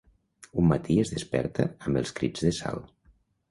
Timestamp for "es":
1.01-1.11